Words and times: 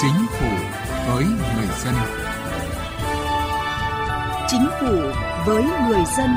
Chính 0.00 0.26
phủ 0.30 0.48
với 1.06 1.24
người 1.24 1.66
dân. 1.84 1.94
Chính 4.48 4.66
phủ 4.80 4.96
với 5.46 5.62
người 5.62 6.02
dân. 6.16 6.30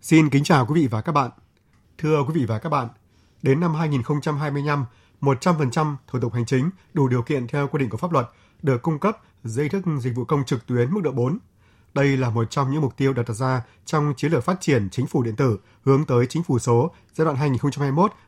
Xin 0.00 0.30
kính 0.30 0.44
chào 0.44 0.66
quý 0.66 0.80
vị 0.80 0.86
và 0.86 1.00
các 1.00 1.12
bạn. 1.12 1.30
Thưa 1.98 2.22
quý 2.22 2.32
vị 2.34 2.44
và 2.48 2.58
các 2.58 2.68
bạn, 2.68 2.88
đến 3.42 3.60
năm 3.60 3.74
2025, 3.74 4.84
100% 5.20 5.96
thủ 6.06 6.20
tục 6.20 6.32
hành 6.32 6.46
chính 6.46 6.70
đủ 6.94 7.08
điều 7.08 7.22
kiện 7.22 7.46
theo 7.46 7.68
quy 7.68 7.78
định 7.78 7.88
của 7.88 7.98
pháp 7.98 8.12
luật 8.12 8.26
được 8.62 8.82
cung 8.82 8.98
cấp 8.98 9.18
dưới 9.44 9.68
thức 9.68 9.84
dịch 10.00 10.14
vụ 10.14 10.24
công 10.24 10.44
trực 10.44 10.66
tuyến 10.66 10.94
mức 10.94 11.00
độ 11.04 11.12
4. 11.12 11.38
Đây 11.94 12.16
là 12.16 12.30
một 12.30 12.50
trong 12.50 12.72
những 12.72 12.82
mục 12.82 12.96
tiêu 12.96 13.12
đặt 13.12 13.28
ra 13.28 13.62
trong 13.84 14.14
chiến 14.16 14.32
lược 14.32 14.44
phát 14.44 14.60
triển 14.60 14.88
chính 14.90 15.06
phủ 15.06 15.22
điện 15.22 15.36
tử 15.36 15.58
hướng 15.84 16.04
tới 16.04 16.26
chính 16.26 16.42
phủ 16.42 16.58
số 16.58 16.90
giai 17.14 17.24
đoạn 17.24 17.56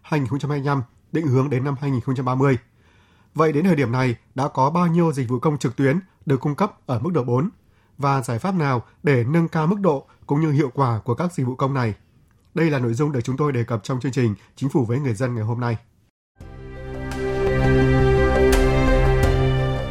2021-2025, 0.09 0.83
định 1.13 1.27
hướng 1.27 1.51
đến 1.51 1.65
năm 1.65 1.75
2030. 1.81 2.59
Vậy 3.35 3.53
đến 3.53 3.65
thời 3.65 3.77
điểm 3.77 3.93
này 3.93 4.17
đã 4.35 4.49
có 4.49 4.71
bao 4.71 4.87
nhiêu 4.87 5.13
dịch 5.13 5.29
vụ 5.29 5.39
công 5.39 5.59
trực 5.59 5.77
tuyến 5.77 5.99
được 6.27 6.41
cung 6.41 6.55
cấp 6.55 6.73
ở 6.87 6.99
mức 6.99 7.13
độ 7.13 7.23
4 7.23 7.51
và 7.99 8.23
giải 8.23 8.39
pháp 8.39 8.55
nào 8.55 8.83
để 9.03 9.25
nâng 9.25 9.49
cao 9.49 9.67
mức 9.67 9.81
độ 9.81 10.07
cũng 10.27 10.41
như 10.41 10.51
hiệu 10.51 10.71
quả 10.75 11.01
của 11.05 11.15
các 11.15 11.33
dịch 11.33 11.47
vụ 11.47 11.55
công 11.55 11.75
này? 11.75 11.95
Đây 12.55 12.71
là 12.71 12.79
nội 12.79 12.95
dung 12.95 13.13
được 13.13 13.21
chúng 13.25 13.37
tôi 13.37 13.53
đề 13.53 13.65
cập 13.65 13.85
trong 13.85 14.01
chương 14.01 14.13
trình 14.13 14.35
Chính 14.57 14.69
phủ 14.69 14.85
với 14.85 14.99
người 14.99 15.15
dân 15.15 15.35
ngày 15.35 15.45
hôm 15.45 15.61
nay. 15.61 15.77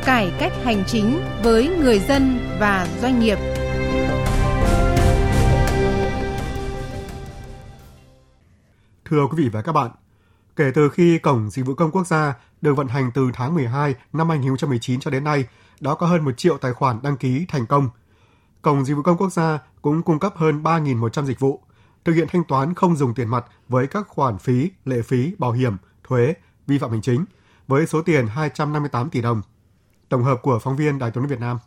Cải 0.05 0.33
cách 0.39 0.53
hành 0.63 0.83
chính 0.87 1.21
với 1.43 1.67
người 1.67 1.99
dân 1.99 2.39
và 2.59 2.87
doanh 3.01 3.19
nghiệp. 3.19 3.54
Thưa 9.05 9.27
quý 9.27 9.43
vị 9.43 9.49
và 9.49 9.61
các 9.61 9.71
bạn, 9.71 9.91
kể 10.55 10.71
từ 10.75 10.89
khi 10.89 11.17
Cổng 11.17 11.49
Dịch 11.49 11.65
vụ 11.65 11.73
Công 11.73 11.91
Quốc 11.91 12.07
gia 12.07 12.33
được 12.61 12.73
vận 12.73 12.87
hành 12.87 13.11
từ 13.13 13.31
tháng 13.33 13.55
12 13.55 13.95
năm 14.13 14.29
2019 14.29 14.99
cho 14.99 15.11
đến 15.11 15.23
nay, 15.23 15.45
đã 15.79 15.95
có 15.95 16.07
hơn 16.07 16.25
1 16.25 16.31
triệu 16.37 16.57
tài 16.57 16.73
khoản 16.73 16.99
đăng 17.03 17.17
ký 17.17 17.45
thành 17.47 17.65
công. 17.65 17.89
Cổng 18.61 18.85
Dịch 18.85 18.95
vụ 18.95 19.01
Công 19.01 19.17
Quốc 19.17 19.29
gia 19.29 19.59
cũng 19.81 20.01
cung 20.01 20.19
cấp 20.19 20.33
hơn 20.35 20.63
3.100 20.63 21.25
dịch 21.25 21.39
vụ, 21.39 21.61
thực 22.05 22.13
hiện 22.13 22.27
thanh 22.31 22.43
toán 22.43 22.73
không 22.73 22.95
dùng 22.95 23.13
tiền 23.13 23.27
mặt 23.27 23.45
với 23.69 23.87
các 23.87 24.07
khoản 24.07 24.37
phí, 24.37 24.71
lệ 24.85 25.01
phí, 25.01 25.35
bảo 25.37 25.51
hiểm, 25.51 25.77
thuế, 26.03 26.33
vi 26.67 26.77
phạm 26.77 26.91
hành 26.91 27.01
chính, 27.01 27.25
với 27.67 27.87
số 27.87 28.01
tiền 28.01 28.27
258 28.27 29.09
tỷ 29.09 29.21
đồng. 29.21 29.41
Tổng 30.09 30.23
hợp 30.23 30.39
của 30.41 30.59
phóng 30.59 30.75
viên 30.75 30.99
Đài 30.99 31.11
tiếng 31.11 31.27
Việt 31.27 31.39
Nam. 31.39 31.57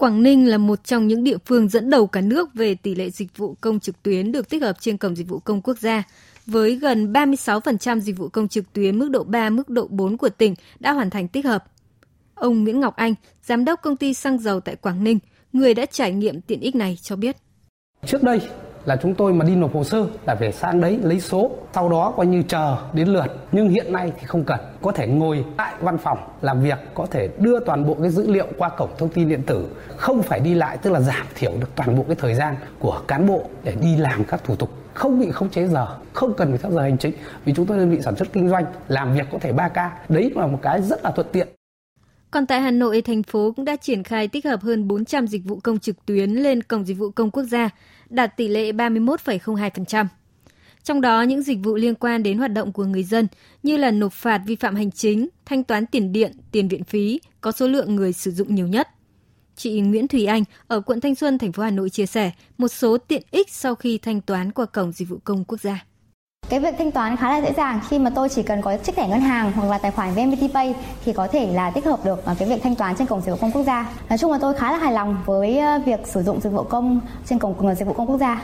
Quảng 0.00 0.22
Ninh 0.22 0.48
là 0.48 0.58
một 0.58 0.84
trong 0.84 1.06
những 1.06 1.24
địa 1.24 1.36
phương 1.46 1.68
dẫn 1.68 1.90
đầu 1.90 2.06
cả 2.06 2.20
nước 2.20 2.54
về 2.54 2.74
tỷ 2.74 2.94
lệ 2.94 3.10
dịch 3.10 3.36
vụ 3.36 3.56
công 3.60 3.80
trực 3.80 4.02
tuyến 4.02 4.32
được 4.32 4.48
tích 4.48 4.62
hợp 4.62 4.76
trên 4.80 4.96
Cổng 4.96 5.16
Dịch 5.16 5.28
vụ 5.28 5.38
Công 5.38 5.62
Quốc 5.62 5.78
gia, 5.78 6.02
với 6.46 6.76
gần 6.76 7.12
36% 7.12 8.00
dịch 8.00 8.18
vụ 8.18 8.28
công 8.28 8.48
trực 8.48 8.72
tuyến 8.72 8.98
mức 8.98 9.10
độ 9.10 9.24
3, 9.24 9.50
mức 9.50 9.68
độ 9.68 9.86
4 9.90 10.16
của 10.16 10.28
tỉnh 10.28 10.54
đã 10.80 10.92
hoàn 10.92 11.10
thành 11.10 11.28
tích 11.28 11.44
hợp. 11.44 11.64
Ông 12.34 12.64
Nguyễn 12.64 12.80
Ngọc 12.80 12.96
Anh, 12.96 13.14
giám 13.42 13.64
đốc 13.64 13.82
công 13.82 13.96
ty 13.96 14.14
xăng 14.14 14.38
dầu 14.38 14.60
tại 14.60 14.76
Quảng 14.76 15.04
Ninh, 15.04 15.18
người 15.52 15.74
đã 15.74 15.86
trải 15.86 16.12
nghiệm 16.12 16.40
tiện 16.40 16.60
ích 16.60 16.74
này 16.74 16.98
cho 17.02 17.16
biết. 17.16 17.36
Trước 18.06 18.22
đây 18.22 18.40
là 18.84 18.96
chúng 18.96 19.14
tôi 19.14 19.32
mà 19.32 19.44
đi 19.44 19.56
nộp 19.56 19.74
hồ 19.74 19.84
sơ 19.84 20.06
là 20.26 20.34
phải 20.34 20.52
sang 20.52 20.80
đấy 20.80 20.98
lấy 21.02 21.20
số, 21.20 21.50
sau 21.74 21.88
đó 21.88 22.14
coi 22.16 22.26
như 22.26 22.42
chờ 22.42 22.76
đến 22.92 23.08
lượt. 23.08 23.26
Nhưng 23.52 23.68
hiện 23.68 23.92
nay 23.92 24.12
thì 24.20 24.26
không 24.26 24.44
cần, 24.44 24.60
có 24.82 24.92
thể 24.92 25.06
ngồi 25.06 25.44
tại 25.56 25.74
văn 25.80 25.98
phòng 25.98 26.18
làm 26.42 26.62
việc, 26.62 26.78
có 26.94 27.06
thể 27.10 27.28
đưa 27.38 27.60
toàn 27.60 27.86
bộ 27.86 27.96
cái 28.00 28.10
dữ 28.10 28.30
liệu 28.30 28.46
qua 28.58 28.68
cổng 28.68 28.90
thông 28.98 29.08
tin 29.08 29.28
điện 29.28 29.42
tử, 29.46 29.68
không 29.96 30.22
phải 30.22 30.40
đi 30.40 30.54
lại 30.54 30.76
tức 30.76 30.90
là 30.90 31.00
giảm 31.00 31.26
thiểu 31.34 31.52
được 31.60 31.70
toàn 31.76 31.96
bộ 31.96 32.04
cái 32.06 32.16
thời 32.18 32.34
gian 32.34 32.56
của 32.78 33.00
cán 33.08 33.26
bộ 33.26 33.44
để 33.64 33.74
đi 33.80 33.96
làm 33.96 34.24
các 34.24 34.44
thủ 34.44 34.56
tục 34.56 34.70
không 34.94 35.20
bị 35.20 35.30
khống 35.30 35.50
chế 35.50 35.66
giờ, 35.66 35.86
không 36.12 36.34
cần 36.34 36.50
phải 36.50 36.58
theo 36.58 36.72
giờ 36.72 36.80
hành 36.80 36.98
chính 36.98 37.12
vì 37.44 37.52
chúng 37.56 37.66
tôi 37.66 37.76
đơn 37.76 37.90
vị 37.90 38.00
sản 38.02 38.16
xuất 38.16 38.32
kinh 38.32 38.48
doanh 38.48 38.64
làm 38.88 39.14
việc 39.14 39.26
có 39.32 39.38
thể 39.40 39.52
3 39.52 39.68
k 39.68 40.10
Đấy 40.10 40.32
là 40.36 40.46
một 40.46 40.58
cái 40.62 40.82
rất 40.82 41.04
là 41.04 41.10
thuận 41.10 41.26
tiện. 41.32 41.48
Còn 42.30 42.46
tại 42.46 42.60
Hà 42.60 42.70
Nội, 42.70 43.02
thành 43.02 43.22
phố 43.22 43.52
cũng 43.56 43.64
đã 43.64 43.76
triển 43.76 44.02
khai 44.02 44.28
tích 44.28 44.44
hợp 44.44 44.62
hơn 44.62 44.88
400 44.88 45.26
dịch 45.26 45.44
vụ 45.44 45.60
công 45.60 45.78
trực 45.78 46.06
tuyến 46.06 46.30
lên 46.30 46.62
Cổng 46.62 46.84
Dịch 46.84 46.98
vụ 46.98 47.10
Công 47.10 47.30
Quốc 47.30 47.42
gia, 47.42 47.70
đạt 48.08 48.36
tỷ 48.36 48.48
lệ 48.48 48.72
31,02%. 48.72 50.06
Trong 50.84 51.00
đó, 51.00 51.22
những 51.22 51.42
dịch 51.42 51.58
vụ 51.62 51.76
liên 51.76 51.94
quan 51.94 52.22
đến 52.22 52.38
hoạt 52.38 52.52
động 52.52 52.72
của 52.72 52.84
người 52.84 53.02
dân 53.02 53.26
như 53.62 53.76
là 53.76 53.90
nộp 53.90 54.12
phạt 54.12 54.42
vi 54.46 54.56
phạm 54.56 54.74
hành 54.76 54.90
chính, 54.90 55.28
thanh 55.44 55.64
toán 55.64 55.86
tiền 55.86 56.12
điện, 56.12 56.32
tiền 56.52 56.68
viện 56.68 56.84
phí 56.84 57.20
có 57.40 57.52
số 57.52 57.68
lượng 57.68 57.96
người 57.96 58.12
sử 58.12 58.30
dụng 58.30 58.54
nhiều 58.54 58.66
nhất. 58.66 58.88
Chị 59.56 59.80
Nguyễn 59.80 60.08
Thùy 60.08 60.26
Anh 60.26 60.44
ở 60.66 60.80
quận 60.80 61.00
Thanh 61.00 61.14
Xuân, 61.14 61.38
thành 61.38 61.52
phố 61.52 61.62
Hà 61.62 61.70
Nội 61.70 61.90
chia 61.90 62.06
sẻ 62.06 62.30
một 62.58 62.68
số 62.68 62.98
tiện 62.98 63.22
ích 63.30 63.50
sau 63.50 63.74
khi 63.74 63.98
thanh 63.98 64.20
toán 64.20 64.52
qua 64.52 64.66
Cổng 64.66 64.92
Dịch 64.92 65.08
vụ 65.08 65.18
Công 65.24 65.44
Quốc 65.44 65.60
gia. 65.60 65.84
Cái 66.50 66.60
việc 66.60 66.74
thanh 66.78 66.90
toán 66.90 67.16
khá 67.16 67.30
là 67.30 67.46
dễ 67.46 67.52
dàng 67.56 67.80
khi 67.88 67.98
mà 67.98 68.10
tôi 68.10 68.28
chỉ 68.28 68.42
cần 68.42 68.62
có 68.62 68.76
chiếc 68.76 68.96
thẻ 68.96 69.08
ngân 69.08 69.20
hàng 69.20 69.52
hoặc 69.52 69.68
là 69.70 69.78
tài 69.78 69.90
khoản 69.90 70.14
VNPT 70.14 70.54
Pay 70.54 70.74
thì 71.04 71.12
có 71.12 71.26
thể 71.26 71.52
là 71.52 71.70
tích 71.70 71.84
hợp 71.84 72.04
được 72.04 72.24
à, 72.24 72.34
cái 72.38 72.48
việc 72.48 72.62
thanh 72.62 72.74
toán 72.74 72.96
trên 72.96 73.06
cổng 73.06 73.20
dịch 73.20 73.32
vụ 73.32 73.38
công 73.40 73.52
quốc 73.52 73.62
gia. 73.62 73.96
Nói 74.08 74.18
chung 74.18 74.32
là 74.32 74.38
tôi 74.38 74.54
khá 74.54 74.72
là 74.72 74.78
hài 74.78 74.92
lòng 74.92 75.22
với 75.26 75.58
ờ, 75.58 75.78
việc 75.86 76.00
sử 76.04 76.22
dụng 76.22 76.40
dịch 76.40 76.50
vụ 76.50 76.62
công 76.62 77.00
trên 77.26 77.38
cổng 77.38 77.66
ờ, 77.66 77.74
dịch 77.74 77.84
vụ 77.84 77.92
công 77.92 78.06
quốc 78.06 78.18
gia. 78.18 78.42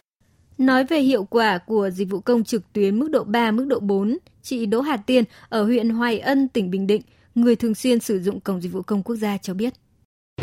Nói 0.59 0.85
về 0.85 1.01
hiệu 1.01 1.25
quả 1.25 1.59
của 1.59 1.91
dịch 1.91 2.11
vụ 2.11 2.21
công 2.21 2.45
trực 2.45 2.73
tuyến 2.73 2.99
mức 2.99 3.09
độ 3.11 3.25
3, 3.25 3.51
mức 3.51 3.65
độ 3.65 3.81
4, 3.81 4.19
chị 4.43 4.67
Đỗ 4.67 4.81
Hà 4.81 4.97
Tiên 4.97 5.25
ở 5.49 5.65
huyện 5.65 5.91
Hoài 5.91 6.19
Ân, 6.19 6.49
tỉnh 6.49 6.71
Bình 6.71 6.87
Định, 6.87 7.03
người 7.35 7.57
thường 7.57 7.75
xuyên 7.75 8.01
sử 8.01 8.21
dụng 8.21 8.41
cổng 8.41 8.61
dịch 8.61 8.73
vụ 8.73 8.83
công 8.83 9.03
quốc 9.03 9.17
gia 9.17 9.39
cho 9.39 9.55
biết 9.55 9.75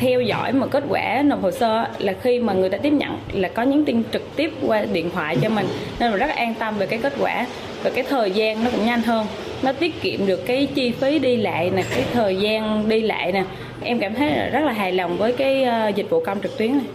theo 0.04 0.22
dõi 0.22 0.54
một 0.54 0.68
kết 0.72 0.84
quả 0.90 1.22
nộp 1.26 1.42
hồ 1.42 1.52
sơ 1.52 1.88
là 2.00 2.14
khi 2.22 2.40
mà 2.40 2.54
người 2.54 2.70
ta 2.70 2.78
tiếp 2.78 2.94
nhận 2.94 3.18
là 3.34 3.50
có 3.50 3.64
nhắn 3.64 3.86
tin 3.86 4.04
trực 4.14 4.36
tiếp 4.36 4.52
qua 4.68 4.86
điện 4.86 5.10
thoại 5.10 5.38
cho 5.42 5.50
mình, 5.50 5.66
nên 6.00 6.12
mình 6.12 6.20
rất 6.20 6.30
an 6.30 6.56
tâm 6.60 6.78
về 6.78 6.88
cái 6.88 7.00
kết 7.00 7.14
quả 7.20 7.48
và 7.84 7.90
cái 7.90 8.04
thời 8.10 8.32
gian 8.32 8.64
nó 8.64 8.72
cũng 8.72 8.86
nhanh 8.86 9.02
hơn. 9.02 9.28
Nó 9.64 9.72
tiết 9.74 10.02
kiệm 10.02 10.26
được 10.26 10.46
cái 10.46 10.68
chi 10.76 10.92
phí 10.92 11.20
đi 11.20 11.38
lại 11.38 11.70
nè, 11.70 11.84
cái 11.90 12.06
thời 12.14 12.38
gian 12.38 12.90
đi 12.90 13.02
lại 13.02 13.32
nè. 13.32 13.46
Em 13.82 14.00
cảm 14.00 14.14
thấy 14.16 14.30
là 14.30 14.50
rất 14.50 14.60
là 14.60 14.72
hài 14.72 14.92
lòng 14.92 15.18
với 15.18 15.34
cái 15.34 15.64
ờ, 15.64 15.88
dịch 15.88 16.10
vụ 16.10 16.24
công 16.26 16.42
trực 16.42 16.58
tuyến 16.58 16.72
này. 16.72 16.86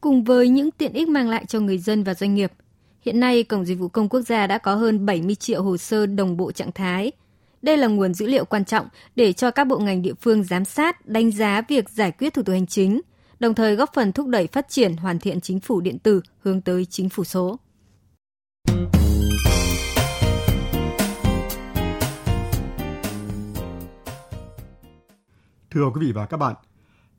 Cùng 0.00 0.24
với 0.24 0.48
những 0.48 0.70
tiện 0.70 0.92
ích 0.92 1.08
mang 1.08 1.28
lại 1.28 1.44
cho 1.48 1.60
người 1.60 1.78
dân 1.78 2.04
và 2.04 2.14
doanh 2.14 2.34
nghiệp, 2.34 2.52
hiện 3.02 3.20
nay 3.20 3.42
cổng 3.42 3.64
dịch 3.64 3.78
vụ 3.78 3.88
công 3.88 4.08
quốc 4.08 4.20
gia 4.20 4.46
đã 4.46 4.58
có 4.58 4.74
hơn 4.74 5.06
70 5.06 5.34
triệu 5.34 5.62
hồ 5.62 5.76
sơ 5.76 6.06
đồng 6.06 6.36
bộ 6.36 6.52
trạng 6.52 6.72
thái 6.72 7.12
đây 7.62 7.76
là 7.76 7.86
nguồn 7.86 8.14
dữ 8.14 8.26
liệu 8.26 8.44
quan 8.44 8.64
trọng 8.64 8.88
để 9.16 9.32
cho 9.32 9.50
các 9.50 9.66
bộ 9.66 9.78
ngành 9.78 10.02
địa 10.02 10.14
phương 10.20 10.44
giám 10.44 10.64
sát, 10.64 11.06
đánh 11.06 11.30
giá 11.30 11.62
việc 11.68 11.90
giải 11.90 12.12
quyết 12.12 12.34
thủ 12.34 12.42
tục 12.42 12.52
hành 12.52 12.66
chính, 12.66 13.00
đồng 13.40 13.54
thời 13.54 13.76
góp 13.76 13.90
phần 13.94 14.12
thúc 14.12 14.26
đẩy 14.26 14.46
phát 14.46 14.68
triển 14.68 14.96
hoàn 14.96 15.18
thiện 15.18 15.40
chính 15.40 15.60
phủ 15.60 15.80
điện 15.80 15.98
tử 15.98 16.20
hướng 16.40 16.60
tới 16.60 16.84
chính 16.84 17.08
phủ 17.08 17.24
số. 17.24 17.58
Thưa 25.70 25.90
quý 25.94 26.06
vị 26.06 26.12
và 26.12 26.26
các 26.26 26.36
bạn, 26.36 26.54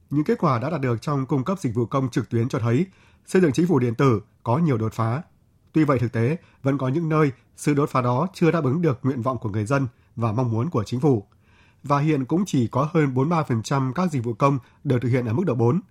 những 0.09 0.23
kết 0.23 0.37
quả 0.37 0.59
đã 0.59 0.69
đạt 0.69 0.81
được 0.81 1.01
trong 1.01 1.25
cung 1.25 1.43
cấp 1.43 1.59
dịch 1.59 1.75
vụ 1.75 1.85
công 1.85 2.09
trực 2.09 2.29
tuyến 2.29 2.49
cho 2.49 2.59
thấy 2.59 2.85
xây 3.25 3.41
dựng 3.41 3.51
chính 3.51 3.67
phủ 3.67 3.79
điện 3.79 3.95
tử 3.95 4.21
có 4.43 4.57
nhiều 4.57 4.77
đột 4.77 4.93
phá. 4.93 5.21
Tuy 5.73 5.83
vậy 5.83 5.99
thực 5.99 6.11
tế, 6.11 6.37
vẫn 6.63 6.77
có 6.77 6.87
những 6.87 7.09
nơi 7.09 7.31
sự 7.55 7.73
đột 7.73 7.89
phá 7.89 8.01
đó 8.01 8.27
chưa 8.33 8.51
đáp 8.51 8.63
ứng 8.63 8.81
được 8.81 8.99
nguyện 9.03 9.21
vọng 9.21 9.37
của 9.37 9.49
người 9.49 9.65
dân– 9.65 9.87
và 10.15 10.31
mong 10.31 10.51
muốn 10.51 10.69
của 10.69 10.83
chính 10.83 10.99
phủ. 10.99 11.27
Và 11.83 11.99
hiện 11.99 12.25
cũng 12.25 12.43
chỉ 12.45 12.67
có 12.67 12.89
hơn 12.93 13.13
43% 13.13 13.93
các 13.93 14.11
dịch 14.11 14.23
vụ 14.23 14.33
công 14.33 14.59
được 14.83 14.97
thực 15.01 15.09
hiện 15.09 15.25
ở 15.25 15.33
mức 15.33 15.43
độ 15.45 15.55
4. 15.55 15.81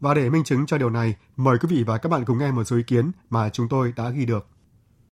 Và 0.00 0.14
để 0.14 0.30
minh 0.30 0.44
chứng 0.44 0.66
cho 0.66 0.78
điều 0.78 0.90
này, 0.90 1.14
mời 1.36 1.58
quý 1.62 1.68
vị 1.70 1.84
và 1.86 1.98
các 1.98 2.08
bạn 2.08 2.24
cùng 2.26 2.38
nghe 2.38 2.52
một 2.52 2.64
số 2.64 2.76
ý 2.76 2.82
kiến 2.82 3.10
mà 3.30 3.48
chúng 3.48 3.68
tôi 3.68 3.92
đã 3.96 4.10
ghi 4.10 4.26
được. 4.26 4.46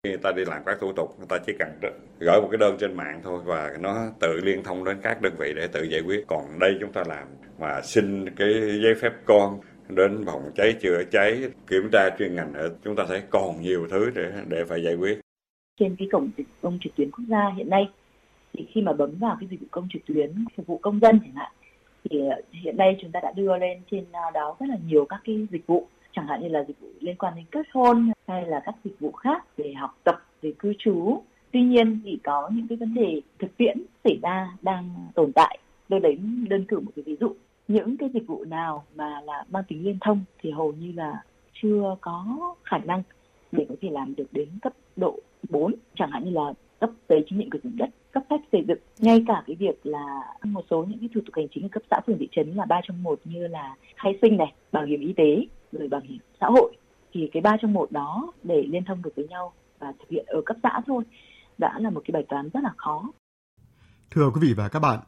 Khi 0.05 0.10
người 0.10 0.19
ta 0.22 0.33
đi 0.33 0.44
làm 0.44 0.62
các 0.66 0.78
thủ 0.81 0.93
tục, 0.97 1.15
người 1.19 1.27
ta 1.28 1.39
chỉ 1.47 1.53
cần 1.59 1.81
gửi 2.19 2.41
một 2.41 2.49
cái 2.50 2.59
đơn 2.59 2.77
trên 2.81 2.97
mạng 2.97 3.21
thôi 3.25 3.41
và 3.44 3.71
nó 3.81 3.97
tự 4.21 4.41
liên 4.43 4.62
thông 4.65 4.84
đến 4.84 5.00
các 5.03 5.22
đơn 5.22 5.34
vị 5.39 5.53
để 5.56 5.66
tự 5.66 5.83
giải 5.83 6.00
quyết. 6.00 6.25
Còn 6.28 6.59
đây 6.59 6.71
chúng 6.81 6.93
ta 6.93 7.03
làm 7.06 7.28
mà 7.59 7.81
xin 7.83 8.34
cái 8.37 8.48
giấy 8.83 8.95
phép 9.01 9.13
con 9.27 9.60
đến 9.89 10.25
phòng 10.27 10.51
cháy 10.57 10.75
chữa 10.80 11.03
cháy 11.10 11.51
kiểm 11.66 11.89
tra 11.92 12.10
chuyên 12.19 12.34
ngành 12.34 12.54
ở 12.54 12.71
chúng 12.84 12.97
ta 12.97 13.04
thấy 13.09 13.22
còn 13.30 13.63
nhiều 13.63 13.86
thứ 13.91 14.10
để 14.15 14.33
để 14.48 14.65
phải 14.69 14.83
giải 14.84 14.95
quyết 14.95 15.21
trên 15.80 15.97
cái 15.98 16.09
cổng 16.13 16.30
dịch 16.36 16.47
công 16.63 16.78
trực 16.84 16.92
tuyến 16.97 17.10
quốc 17.10 17.25
gia 17.28 17.53
hiện 17.57 17.71
nay 17.71 17.91
thì 18.53 18.67
khi 18.73 18.83
mà 18.83 18.93
bấm 18.93 19.11
vào 19.19 19.37
cái 19.41 19.49
dịch 19.51 19.61
vụ 19.61 19.67
công 19.71 19.89
trực 19.93 20.03
tuyến, 20.07 20.45
phục 20.57 20.67
vụ 20.67 20.79
công 20.79 21.01
dân 21.01 21.21
chẳng 21.25 21.35
hạn, 21.35 21.53
thì 22.11 22.21
ờ, 22.29 22.41
hiện 22.51 22.77
nay 22.77 22.97
chúng 23.03 23.13
ta 23.13 23.21
đã 23.23 23.33
đưa 23.33 23.57
lên 23.57 23.81
trên 23.91 24.05
ờ, 24.13 24.31
đó 24.35 24.57
rất 24.61 24.67
là 24.69 24.77
nhiều 24.87 25.05
các 25.09 25.21
cái 25.25 25.47
dịch 25.51 25.67
vụ, 25.67 25.87
chẳng 26.13 26.27
hạn 26.27 26.43
như 26.43 26.49
là 26.49 26.65
dịch 26.69 26.81
vụ 26.81 26.89
liên 27.01 27.17
quan 27.17 27.35
đến 27.37 27.45
kết 27.51 27.67
hôn 27.73 28.11
hay 28.27 28.47
là 28.47 28.61
các 28.65 28.75
dịch 28.85 29.01
vụ 29.01 29.13
khác 29.13 29.57
về 29.57 29.73
học 29.73 29.99
tập, 30.05 30.23
về 30.43 30.53
cư 30.59 30.73
trú. 30.79 31.23
Tuy 31.53 31.63
nhiên 31.63 32.01
thì 32.05 32.19
có 32.25 32.51
những 32.53 32.69
cái 32.69 32.77
vấn 32.77 32.95
đề 32.95 33.21
thực 33.39 33.57
tiễn 33.57 33.83
xảy 34.05 34.19
ra 34.23 34.57
đang 34.63 34.95
tồn 35.15 35.33
tại. 35.33 35.59
Tôi 35.89 36.01
lấy 36.01 36.19
đơn 36.49 36.65
cử 36.69 36.81
một 36.81 36.91
cái 36.97 37.03
ví 37.03 37.17
dụ. 37.21 37.35
Những 37.69 37.97
cái 37.97 38.09
dịch 38.15 38.27
vụ 38.27 38.45
nào 38.45 38.85
mà 38.95 39.21
là 39.21 39.45
mang 39.51 39.65
tính 39.69 39.85
liên 39.85 39.99
thông 40.01 40.25
thì 40.43 40.51
hầu 40.51 40.73
như 40.73 40.93
là 40.93 41.23
chưa 41.63 41.97
có 42.01 42.25
khả 42.65 42.79
năng 42.79 43.03
để 43.53 43.67
có 43.69 43.75
thể 43.81 43.89
làm 43.91 44.15
được 44.17 44.27
đến 44.33 44.49
cấp 44.63 44.73
độ 44.97 45.19
4 45.49 45.75
chẳng 45.95 46.11
hạn 46.11 46.25
như 46.25 46.31
là 46.31 46.53
cấp 46.80 46.91
giấy 47.09 47.24
chứng 47.30 47.38
nhận 47.38 47.50
quyền 47.50 47.62
sử 47.62 47.68
dụng 47.68 47.78
đất 47.78 47.91
cấp 48.12 48.22
phép 48.30 48.36
xây 48.53 48.65
dựng 48.68 48.78
ngay 48.98 49.24
cả 49.27 49.42
cái 49.47 49.56
việc 49.56 49.86
là 49.86 50.04
một 50.44 50.65
số 50.71 50.84
những 50.88 50.98
cái 50.98 51.09
thủ 51.15 51.21
tục 51.27 51.34
hành 51.36 51.47
chính 51.54 51.65
ở 51.65 51.68
cấp 51.72 51.82
xã 51.91 52.00
phường 52.06 52.18
thị 52.18 52.28
trấn 52.32 52.54
là 52.54 52.65
ba 52.66 52.80
trong 52.88 53.03
một 53.03 53.21
như 53.24 53.47
là 53.47 53.74
khai 53.97 54.12
sinh 54.22 54.36
này 54.36 54.53
bảo 54.72 54.84
hiểm 54.84 55.00
y 55.00 55.12
tế 55.16 55.47
rồi 55.72 55.88
bảo 55.88 56.00
hiểm 56.04 56.18
xã 56.41 56.47
hội 56.47 56.77
thì 57.12 57.30
cái 57.32 57.41
ba 57.41 57.56
trong 57.62 57.72
một 57.72 57.92
đó 57.92 58.32
để 58.42 58.62
liên 58.62 58.84
thông 58.84 59.03
được 59.03 59.10
với 59.16 59.28
nhau 59.28 59.53
và 59.78 59.92
thực 59.98 60.09
hiện 60.10 60.24
ở 60.28 60.41
cấp 60.47 60.56
xã 60.62 60.80
thôi 60.86 61.04
đã 61.59 61.78
là 61.78 61.91
một 61.91 62.03
cái 62.04 62.12
bài 62.12 62.24
toán 62.28 62.48
rất 62.54 62.60
là 62.62 62.72
khó. 62.77 63.10
Thưa 64.10 64.30
quý 64.34 64.41
vị 64.42 64.54
và 64.56 64.68
các 64.68 64.80
bạn, 64.80 64.98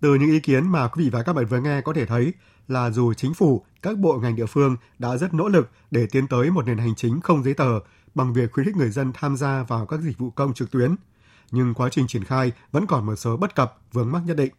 từ 0.00 0.14
những 0.14 0.30
ý 0.30 0.40
kiến 0.40 0.68
mà 0.68 0.88
quý 0.88 1.04
vị 1.04 1.10
và 1.10 1.22
các 1.22 1.32
bạn 1.32 1.44
vừa 1.46 1.60
nghe 1.60 1.80
có 1.80 1.92
thể 1.92 2.06
thấy 2.06 2.32
là 2.68 2.90
dù 2.90 3.14
chính 3.14 3.34
phủ, 3.34 3.64
các 3.82 3.98
bộ 3.98 4.18
ngành 4.22 4.36
địa 4.36 4.46
phương 4.46 4.76
đã 4.98 5.16
rất 5.16 5.34
nỗ 5.34 5.48
lực 5.48 5.70
để 5.90 6.06
tiến 6.12 6.26
tới 6.30 6.50
một 6.50 6.66
nền 6.66 6.78
hành 6.78 6.94
chính 6.96 7.20
không 7.20 7.42
giấy 7.42 7.54
tờ 7.54 7.80
bằng 8.14 8.32
việc 8.32 8.52
khuyến 8.52 8.66
khích 8.66 8.76
người 8.76 8.90
dân 8.90 9.12
tham 9.14 9.36
gia 9.36 9.62
vào 9.62 9.86
các 9.86 10.00
dịch 10.00 10.18
vụ 10.18 10.30
công 10.30 10.54
trực 10.54 10.70
tuyến, 10.70 10.96
nhưng 11.50 11.74
quá 11.74 11.88
trình 11.92 12.06
triển 12.06 12.24
khai 12.24 12.52
vẫn 12.72 12.86
còn 12.86 13.06
một 13.06 13.16
số 13.16 13.36
bất 13.36 13.54
cập, 13.54 13.78
vướng 13.92 14.12
mắc 14.12 14.22
nhất 14.26 14.36
định. 14.36 14.52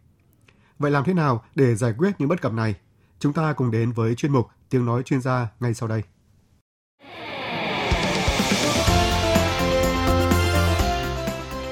Vậy 0.78 0.90
làm 0.90 1.04
thế 1.04 1.14
nào 1.14 1.44
để 1.54 1.74
giải 1.74 1.94
quyết 1.98 2.10
những 2.18 2.28
bất 2.28 2.40
cập 2.40 2.52
này? 2.52 2.74
Chúng 3.18 3.32
ta 3.32 3.52
cùng 3.52 3.70
đến 3.70 3.92
với 3.92 4.14
chuyên 4.14 4.32
mục 4.32 4.48
Tiếng 4.70 4.84
nói 4.84 5.02
chuyên 5.02 5.20
gia 5.20 5.48
ngay 5.60 5.74
sau 5.74 5.88
đây. 5.88 6.02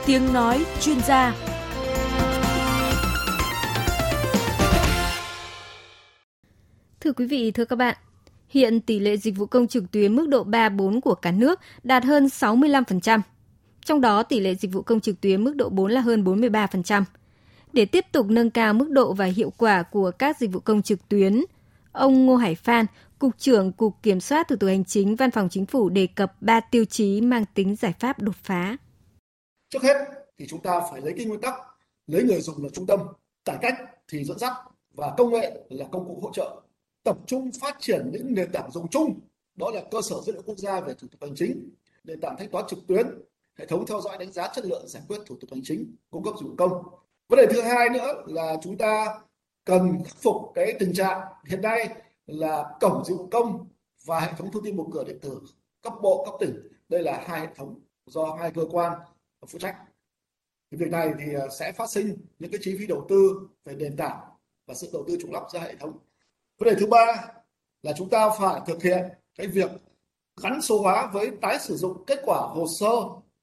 Tiếng 0.07 0.33
nói 0.33 0.67
chuyên 0.81 1.01
gia 1.01 1.35
Thưa 7.01 7.13
quý 7.13 7.27
vị, 7.27 7.51
thưa 7.51 7.65
các 7.65 7.77
bạn, 7.77 7.97
hiện 8.49 8.81
tỷ 8.81 8.99
lệ 8.99 9.17
dịch 9.17 9.37
vụ 9.37 9.47
công 9.47 9.69
trực 9.69 9.91
tuyến 9.91 10.17
mức 10.17 10.29
độ 10.29 10.45
3-4 10.45 11.01
của 11.01 11.15
cả 11.15 11.31
nước 11.31 11.61
đạt 11.83 12.05
hơn 12.05 12.27
65%. 12.27 13.21
Trong 13.85 14.01
đó 14.01 14.23
tỷ 14.23 14.41
lệ 14.41 14.55
dịch 14.55 14.73
vụ 14.73 14.83
công 14.83 15.01
trực 15.01 15.21
tuyến 15.21 15.45
mức 15.45 15.57
độ 15.57 15.69
4 15.69 15.91
là 15.91 16.01
hơn 16.01 16.25
43%. 16.25 17.03
Để 17.73 17.85
tiếp 17.85 18.05
tục 18.13 18.27
nâng 18.29 18.51
cao 18.51 18.75
mức 18.75 18.91
độ 18.91 19.13
và 19.13 19.25
hiệu 19.25 19.53
quả 19.59 19.83
của 19.83 20.11
các 20.11 20.39
dịch 20.39 20.53
vụ 20.53 20.61
công 20.61 20.83
trực 20.83 21.09
tuyến, 21.09 21.45
ông 21.93 22.27
Ngô 22.27 22.37
Hải 22.37 22.55
Phan, 22.55 22.87
Cục 23.19 23.39
trưởng 23.39 23.73
Cục 23.73 24.03
Kiểm 24.03 24.21
soát 24.21 24.49
Thủ 24.49 24.57
tục 24.57 24.69
Hành 24.69 24.85
chính 24.85 25.17
Văn 25.17 25.31
phòng 25.31 25.49
Chính 25.49 25.67
phủ 25.67 25.89
đề 25.89 26.07
cập 26.07 26.43
3 26.43 26.61
tiêu 26.61 26.85
chí 26.85 27.21
mang 27.21 27.45
tính 27.55 27.77
giải 27.77 27.93
pháp 28.01 28.23
đột 28.23 28.37
phá. 28.43 28.77
Trước 29.71 29.83
hết 29.83 29.97
thì 30.39 30.47
chúng 30.47 30.61
ta 30.61 30.81
phải 30.91 31.01
lấy 31.01 31.15
cái 31.17 31.27
nguyên 31.27 31.41
tắc 31.41 31.55
lấy 32.07 32.23
người 32.23 32.41
dùng 32.41 32.65
là 32.65 32.69
trung 32.73 32.87
tâm, 32.87 33.01
cải 33.45 33.57
cách 33.61 33.75
thì 34.09 34.25
dẫn 34.25 34.39
dắt 34.39 34.53
và 34.95 35.15
công 35.17 35.33
nghệ 35.33 35.61
là 35.69 35.87
công 35.93 36.07
cụ 36.07 36.21
hỗ 36.23 36.33
trợ 36.33 36.61
tập 37.05 37.17
trung 37.27 37.51
phát 37.61 37.77
triển 37.81 38.11
những 38.13 38.35
nền 38.35 38.53
tảng 38.53 38.71
dùng 38.71 38.89
chung. 38.89 39.21
Đó 39.57 39.71
là 39.71 39.83
cơ 39.91 40.03
sở 40.03 40.17
dữ 40.27 40.33
liệu 40.33 40.43
quốc 40.43 40.59
gia 40.59 40.81
về 40.81 40.95
thủ 40.95 41.09
tục 41.11 41.21
hành 41.23 41.35
chính, 41.37 41.71
nền 42.05 42.21
tảng 42.21 42.37
thanh 42.39 42.51
toán 42.51 42.65
trực 42.69 42.79
tuyến, 42.89 43.07
hệ 43.59 43.67
thống 43.67 43.87
theo 43.87 44.01
dõi 44.01 44.19
đánh 44.19 44.33
giá 44.33 44.49
chất 44.55 44.65
lượng 44.65 44.89
giải 44.89 45.03
quyết 45.09 45.19
thủ 45.27 45.37
tục 45.41 45.51
hành 45.53 45.63
chính, 45.65 45.97
cung 46.11 46.25
cấp 46.25 46.35
dịch 46.41 46.47
vụ 46.47 46.55
công. 46.59 46.83
Vấn 47.29 47.37
đề 47.37 47.47
thứ 47.51 47.61
hai 47.61 47.89
nữa 47.89 48.23
là 48.27 48.57
chúng 48.63 48.79
ta 48.79 49.21
cần 49.65 50.05
khắc 50.05 50.17
phục 50.17 50.37
cái 50.55 50.77
tình 50.79 50.95
trạng 50.95 51.21
hiện 51.47 51.63
nay 51.63 51.89
là 52.27 52.65
cổng 52.81 53.05
dịch 53.05 53.15
vụ 53.15 53.29
công 53.31 53.67
và 54.05 54.21
hệ 54.21 54.33
thống 54.39 54.51
thông 54.53 54.65
tin 54.65 54.77
một 54.77 54.89
cửa 54.93 55.05
điện 55.05 55.19
tử 55.23 55.41
cấp 55.83 55.93
bộ, 56.03 56.25
cấp 56.25 56.35
tỉnh. 56.41 56.69
Đây 56.89 57.03
là 57.03 57.25
hai 57.27 57.41
hệ 57.41 57.47
thống 57.57 57.81
do 58.07 58.37
hai 58.41 58.51
cơ 58.51 58.63
quan 58.71 58.99
phụ 59.47 59.59
trách. 59.59 59.77
Thì 60.71 60.79
việc 60.79 60.91
này 60.91 61.13
thì 61.19 61.35
à, 61.35 61.49
sẽ 61.59 61.73
phát 61.73 61.91
sinh 61.91 62.17
những 62.39 62.51
cái 62.51 62.61
chi 62.63 62.77
phí 62.79 62.87
đầu 62.87 63.07
tư 63.09 63.49
về 63.65 63.75
nền 63.75 63.97
tảng 63.97 64.21
và 64.67 64.75
sự 64.75 64.91
đầu 64.93 65.05
tư 65.09 65.17
trùng 65.21 65.33
lắp 65.33 65.43
ra 65.53 65.61
hệ 65.61 65.77
thống 65.77 65.99
vấn 66.59 66.69
đề 66.69 66.81
thứ 66.81 66.87
ba 66.87 67.07
là 67.83 67.93
chúng 67.97 68.09
ta 68.09 68.31
phải 68.39 68.61
thực 68.67 68.83
hiện 68.83 69.05
cái 69.39 69.47
việc 69.47 69.71
gắn 70.43 70.63
số 70.63 70.83
hóa 70.83 71.11
với 71.13 71.31
tái 71.43 71.59
sử 71.61 71.77
dụng 71.77 72.05
kết 72.07 72.21
quả 72.25 72.39
hồ 72.39 72.67
sơ 72.81 72.91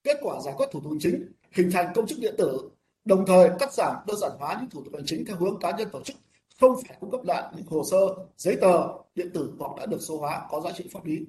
kết 0.03 0.17
quả 0.21 0.39
giải 0.39 0.53
quyết 0.57 0.65
thủ 0.71 0.79
tục 0.79 0.91
hành 0.91 0.99
chính 0.99 1.31
hình 1.51 1.71
thành 1.71 1.91
công 1.95 2.07
chức 2.07 2.19
điện 2.21 2.35
tử 2.37 2.69
đồng 3.05 3.25
thời 3.25 3.49
cắt 3.59 3.73
giảm 3.73 3.95
đơn 4.07 4.17
giản 4.17 4.31
hóa 4.39 4.57
những 4.59 4.69
thủ 4.69 4.83
tục 4.83 4.93
hành 4.93 5.05
chính 5.05 5.25
theo 5.25 5.37
hướng 5.37 5.59
cá 5.59 5.71
nhân 5.71 5.89
tổ 5.91 6.01
chức 6.01 6.15
không 6.61 6.81
phải 6.87 6.97
cung 6.99 7.11
cấp 7.11 7.21
lại 7.23 7.43
những 7.55 7.65
hồ 7.67 7.83
sơ 7.91 7.97
giấy 8.37 8.57
tờ 8.61 8.87
điện 9.15 9.31
tử 9.33 9.53
hoặc 9.59 9.71
đã 9.77 9.85
được 9.85 9.99
số 10.01 10.17
hóa 10.17 10.41
có 10.49 10.61
giá 10.61 10.71
trị 10.77 10.89
pháp 10.93 11.05
lý 11.05 11.25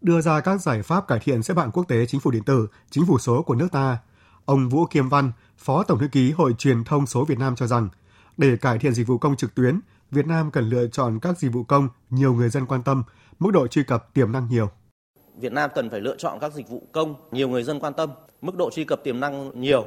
đưa 0.00 0.20
ra 0.20 0.40
các 0.40 0.60
giải 0.60 0.82
pháp 0.82 1.08
cải 1.08 1.18
thiện 1.18 1.42
xếp 1.42 1.56
hạng 1.56 1.70
quốc 1.70 1.84
tế 1.88 2.06
chính 2.06 2.20
phủ 2.20 2.30
điện 2.30 2.42
tử, 2.44 2.66
chính 2.90 3.06
phủ 3.06 3.18
số 3.18 3.42
của 3.42 3.54
nước 3.54 3.68
ta. 3.72 3.98
Ông 4.44 4.68
Vũ 4.68 4.86
Kiêm 4.86 5.08
Văn, 5.08 5.32
Phó 5.58 5.82
Tổng 5.82 5.98
thư 5.98 6.08
ký 6.12 6.30
Hội 6.30 6.54
Truyền 6.58 6.84
thông 6.84 7.06
số 7.06 7.24
Việt 7.24 7.38
Nam 7.38 7.56
cho 7.56 7.66
rằng, 7.66 7.88
để 8.36 8.56
cải 8.56 8.78
thiện 8.78 8.94
dịch 8.94 9.06
vụ 9.06 9.18
công 9.18 9.36
trực 9.36 9.54
tuyến, 9.54 9.80
Việt 10.10 10.26
Nam 10.26 10.50
cần 10.50 10.68
lựa 10.68 10.86
chọn 10.86 11.18
các 11.22 11.38
dịch 11.38 11.52
vụ 11.52 11.62
công 11.62 11.88
nhiều 12.10 12.34
người 12.34 12.48
dân 12.48 12.66
quan 12.66 12.82
tâm, 12.82 13.02
mức 13.38 13.50
độ 13.52 13.66
truy 13.66 13.82
cập 13.82 14.14
tiềm 14.14 14.32
năng 14.32 14.48
nhiều. 14.50 14.70
Việt 15.36 15.52
Nam 15.52 15.70
cần 15.74 15.90
phải 15.90 16.00
lựa 16.00 16.16
chọn 16.16 16.38
các 16.40 16.52
dịch 16.52 16.68
vụ 16.68 16.82
công 16.92 17.14
nhiều 17.30 17.48
người 17.48 17.62
dân 17.62 17.80
quan 17.80 17.94
tâm, 17.94 18.10
mức 18.40 18.56
độ 18.56 18.70
truy 18.70 18.84
cập 18.84 19.04
tiềm 19.04 19.20
năng 19.20 19.60
nhiều. 19.60 19.86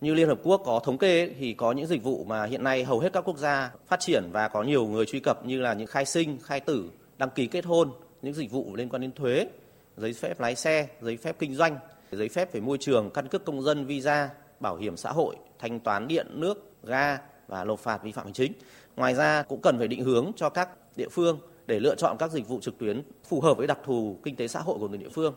Như 0.00 0.14
Liên 0.14 0.28
Hợp 0.28 0.38
Quốc 0.42 0.62
có 0.64 0.80
thống 0.84 0.98
kê 0.98 1.34
thì 1.38 1.54
có 1.54 1.72
những 1.72 1.86
dịch 1.86 2.02
vụ 2.02 2.24
mà 2.24 2.44
hiện 2.44 2.64
nay 2.64 2.84
hầu 2.84 3.00
hết 3.00 3.12
các 3.12 3.20
quốc 3.20 3.38
gia 3.38 3.70
phát 3.86 4.00
triển 4.00 4.30
và 4.32 4.48
có 4.48 4.62
nhiều 4.62 4.86
người 4.86 5.06
truy 5.06 5.20
cập 5.20 5.46
như 5.46 5.60
là 5.60 5.74
những 5.74 5.86
khai 5.86 6.04
sinh, 6.04 6.38
khai 6.42 6.60
tử, 6.60 6.90
đăng 7.18 7.30
ký 7.30 7.46
kết 7.46 7.64
hôn, 7.64 7.90
những 8.22 8.34
dịch 8.34 8.50
vụ 8.50 8.76
liên 8.76 8.88
quan 8.88 9.02
đến 9.02 9.12
thuế, 9.12 9.46
giấy 9.96 10.12
phép 10.12 10.40
lái 10.40 10.56
xe, 10.56 10.88
giấy 11.00 11.16
phép 11.16 11.36
kinh 11.38 11.54
doanh, 11.54 11.78
giấy 12.12 12.28
phép 12.28 12.52
về 12.52 12.60
môi 12.60 12.78
trường, 12.80 13.10
căn 13.10 13.28
cước 13.28 13.44
công 13.44 13.62
dân, 13.62 13.86
visa, 13.86 14.30
bảo 14.60 14.76
hiểm 14.76 14.96
xã 14.96 15.12
hội, 15.12 15.36
thanh 15.58 15.80
toán 15.80 16.08
điện, 16.08 16.26
nước, 16.30 16.72
ga 16.82 17.18
và 17.48 17.64
nộp 17.64 17.78
phạt 17.78 18.02
vi 18.02 18.12
phạm 18.12 18.24
hành 18.24 18.34
chính. 18.34 18.52
Ngoài 18.96 19.14
ra 19.14 19.42
cũng 19.42 19.60
cần 19.62 19.78
phải 19.78 19.88
định 19.88 20.04
hướng 20.04 20.32
cho 20.36 20.48
các 20.48 20.68
địa 20.96 21.08
phương 21.08 21.40
để 21.66 21.80
lựa 21.80 21.94
chọn 21.94 22.16
các 22.18 22.30
dịch 22.30 22.48
vụ 22.48 22.60
trực 22.62 22.78
tuyến 22.78 23.02
phù 23.28 23.40
hợp 23.40 23.54
với 23.56 23.66
đặc 23.66 23.78
thù 23.84 24.20
kinh 24.24 24.36
tế 24.36 24.48
xã 24.48 24.60
hội 24.60 24.78
của 24.78 24.88
từng 24.92 25.00
địa 25.00 25.08
phương. 25.14 25.34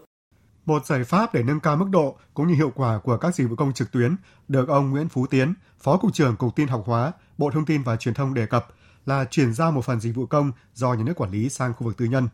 Một 0.65 0.85
giải 0.85 1.03
pháp 1.03 1.33
để 1.33 1.43
nâng 1.43 1.59
cao 1.59 1.75
mức 1.75 1.87
độ 1.91 2.15
cũng 2.33 2.47
như 2.47 2.53
hiệu 2.53 2.71
quả 2.75 2.99
của 3.03 3.17
các 3.17 3.35
dịch 3.35 3.49
vụ 3.49 3.55
công 3.55 3.73
trực 3.73 3.91
tuyến 3.91 4.15
được 4.47 4.69
ông 4.69 4.91
Nguyễn 4.91 5.09
Phú 5.09 5.25
Tiến, 5.27 5.53
Phó 5.79 5.97
Cục 5.97 6.13
trưởng 6.13 6.35
Cục 6.35 6.55
Tin 6.55 6.67
học 6.67 6.83
hóa, 6.85 7.11
Bộ 7.37 7.51
Thông 7.51 7.65
tin 7.65 7.83
và 7.83 7.95
Truyền 7.95 8.13
thông 8.13 8.33
đề 8.33 8.45
cập 8.45 8.67
là 9.05 9.25
chuyển 9.25 9.53
giao 9.53 9.71
một 9.71 9.85
phần 9.85 9.99
dịch 9.99 10.15
vụ 10.15 10.25
công 10.25 10.51
do 10.73 10.93
nhà 10.93 11.03
nước 11.03 11.13
quản 11.15 11.31
lý 11.31 11.49
sang 11.49 11.73
khu 11.73 11.87
vực 11.87 11.97
tư 11.97 12.05
nhân. 12.05 12.27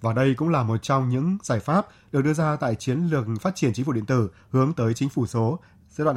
Và 0.00 0.12
đây 0.12 0.34
cũng 0.34 0.48
là 0.48 0.62
một 0.62 0.76
trong 0.82 1.08
những 1.08 1.38
giải 1.42 1.60
pháp 1.60 1.86
được 2.12 2.22
đưa 2.22 2.32
ra 2.32 2.56
tại 2.56 2.74
chiến 2.74 3.06
lược 3.10 3.26
phát 3.40 3.54
triển 3.54 3.72
chính 3.74 3.84
phủ 3.84 3.92
điện 3.92 4.06
tử 4.06 4.30
hướng 4.50 4.72
tới 4.72 4.94
chính 4.94 5.08
phủ 5.08 5.26
số 5.26 5.58
giai 5.96 6.04
đoạn 6.04 6.16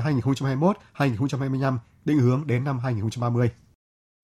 2021-2025, 0.96 1.78
định 2.06 2.20
hướng 2.20 2.48
đến 2.48 2.64
năm 2.64 2.80
2030 2.80 3.50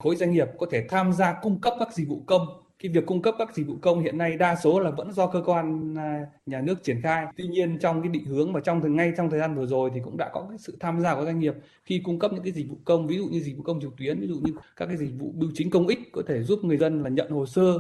khối 0.04 0.16
doanh 0.16 0.32
nghiệp 0.32 0.48
có 0.58 0.68
thể 0.72 0.86
tham 0.90 1.14
gia 1.14 1.34
cung 1.42 1.62
cấp 1.62 1.74
các 1.80 1.94
dịch 1.94 2.08
vụ 2.08 2.24
công. 2.26 2.48
Cái 2.80 2.92
việc 2.92 3.06
cung 3.06 3.22
cấp 3.22 3.36
các 3.38 3.56
dịch 3.56 3.68
vụ 3.68 3.76
công 3.82 4.00
hiện 4.00 4.18
nay 4.18 4.38
đa 4.38 4.56
số 4.64 4.80
là 4.80 4.92
vẫn 4.92 5.12
do 5.12 5.28
cơ 5.28 5.42
quan 5.46 5.96
à, 5.98 6.26
nhà 6.46 6.62
nước 6.62 6.84
triển 6.84 7.02
khai. 7.02 7.26
Tuy 7.38 7.48
nhiên 7.48 7.80
trong 7.80 8.02
cái 8.02 8.10
định 8.10 8.26
hướng 8.26 8.54
và 8.54 8.60
trong 8.60 8.96
ngay 8.96 9.14
trong 9.18 9.30
thời 9.30 9.40
gian 9.40 9.56
vừa 9.56 9.66
rồi 9.66 9.92
thì 9.94 10.00
cũng 10.04 10.18
đã 10.18 10.30
có 10.34 10.46
cái 10.50 10.58
sự 10.58 10.78
tham 10.80 11.02
gia 11.02 11.16
của 11.16 11.26
doanh 11.26 11.40
nghiệp. 11.40 11.54
Khi 11.84 12.02
cung 12.04 12.20
cấp 12.20 12.32
những 12.34 12.44
cái 12.44 12.52
dịch 12.52 12.70
vụ 12.70 12.78
công, 12.86 13.08
ví 13.08 13.18
dụ 13.18 13.26
như 13.26 13.40
dịch 13.40 13.58
vụ 13.58 13.64
công 13.64 13.82
trực 13.82 13.98
tuyến, 13.98 14.20
ví 14.20 14.28
dụ 14.28 14.40
như 14.44 14.54
các 14.76 14.86
cái 14.86 14.98
dịch 14.98 15.12
vụ 15.20 15.32
bưu 15.36 15.52
chính 15.54 15.70
công 15.70 15.88
ích 15.88 16.00
có 16.14 16.22
thể 16.28 16.44
giúp 16.44 16.60
người 16.64 16.78
dân 16.78 17.04
là 17.04 17.10
nhận 17.10 17.32
hồ 17.32 17.46
sơ 17.46 17.80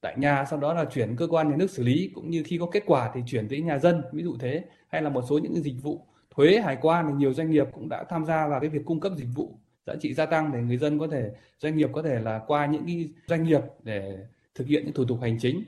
tại 0.00 0.14
nhà 0.18 0.44
sau 0.50 0.58
đó 0.58 0.74
là 0.74 0.84
chuyển 0.84 1.16
cơ 1.16 1.26
quan 1.26 1.50
nhà 1.50 1.56
nước 1.56 1.70
xử 1.70 1.82
lý. 1.82 2.10
Cũng 2.14 2.30
như 2.30 2.42
khi 2.46 2.58
có 2.58 2.66
kết 2.72 2.82
quả 2.86 3.10
thì 3.14 3.20
chuyển 3.26 3.48
tới 3.48 3.60
nhà 3.60 3.78
dân 3.78 4.02
ví 4.12 4.22
dụ 4.22 4.36
thế. 4.40 4.64
Hay 4.88 5.02
là 5.02 5.10
một 5.10 5.24
số 5.28 5.38
những 5.38 5.62
dịch 5.62 5.82
vụ 5.82 6.06
thuế 6.36 6.60
hải 6.60 6.76
quan 6.80 7.06
thì 7.08 7.14
nhiều 7.18 7.34
doanh 7.34 7.50
nghiệp 7.50 7.66
cũng 7.72 7.88
đã 7.88 8.04
tham 8.10 8.24
gia 8.26 8.48
vào 8.48 8.60
cái 8.60 8.68
việc 8.68 8.84
cung 8.84 9.00
cấp 9.00 9.12
dịch 9.16 9.28
vụ 9.34 9.58
giá 9.86 9.94
trị 10.00 10.14
gia 10.14 10.26
tăng 10.26 10.52
để 10.52 10.60
người 10.60 10.76
dân 10.76 10.98
có 10.98 11.06
thể 11.12 11.30
doanh 11.58 11.76
nghiệp 11.76 11.88
có 11.92 12.02
thể 12.02 12.20
là 12.20 12.40
qua 12.46 12.66
những 12.66 12.86
cái 12.86 13.08
doanh 13.26 13.44
nghiệp 13.44 13.60
để 13.82 14.18
thực 14.54 14.66
hiện 14.66 14.84
những 14.84 14.94
thủ 14.94 15.04
tục 15.04 15.18
hành 15.22 15.38
chính. 15.40 15.64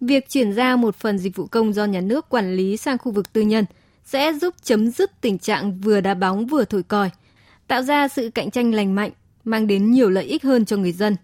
Việc 0.00 0.28
chuyển 0.28 0.52
giao 0.52 0.76
một 0.76 0.96
phần 0.96 1.18
dịch 1.18 1.36
vụ 1.36 1.46
công 1.46 1.72
do 1.72 1.84
nhà 1.84 2.00
nước 2.00 2.28
quản 2.28 2.54
lý 2.56 2.76
sang 2.76 2.98
khu 2.98 3.12
vực 3.12 3.32
tư 3.32 3.40
nhân 3.40 3.64
sẽ 4.04 4.32
giúp 4.32 4.54
chấm 4.62 4.90
dứt 4.90 5.20
tình 5.20 5.38
trạng 5.38 5.80
vừa 5.80 6.00
đá 6.00 6.14
bóng 6.14 6.46
vừa 6.46 6.64
thổi 6.64 6.82
còi, 6.82 7.10
tạo 7.66 7.82
ra 7.82 8.08
sự 8.08 8.30
cạnh 8.34 8.50
tranh 8.50 8.74
lành 8.74 8.94
mạnh, 8.94 9.10
mang 9.44 9.66
đến 9.66 9.90
nhiều 9.90 10.10
lợi 10.10 10.24
ích 10.24 10.42
hơn 10.42 10.64
cho 10.64 10.76
người 10.76 10.92
dân. 10.92 11.16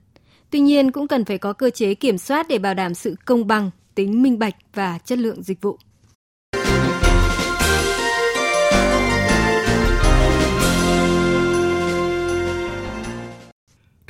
Tuy 0.51 0.61
nhiên 0.61 0.93
cũng 0.93 1.09
cần 1.09 1.25
phải 1.25 1.39
có 1.39 1.53
cơ 1.53 1.71
chế 1.71 1.95
kiểm 1.95 2.19
soát 2.19 2.47
để 2.49 2.59
bảo 2.59 2.75
đảm 2.75 2.95
sự 2.95 3.17
công 3.25 3.47
bằng, 3.47 3.71
tính 3.95 4.23
minh 4.23 4.39
bạch 4.39 4.55
và 4.75 4.99
chất 4.99 5.19
lượng 5.19 5.43
dịch 5.43 5.63
vụ. 5.63 5.79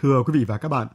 Thưa 0.03 0.23
quý 0.23 0.33
vị 0.39 0.45
và 0.45 0.59
các 0.59 0.69
bạn, 0.69 0.87